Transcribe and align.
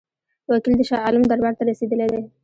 وکیل 0.51 0.73
د 0.77 0.81
شاه 0.89 1.03
عالم 1.05 1.23
دربار 1.25 1.53
ته 1.57 1.63
رسېدلی 1.69 2.07
دی. 2.11 2.21